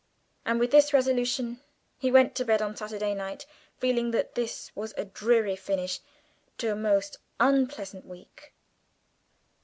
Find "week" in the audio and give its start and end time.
8.07-8.51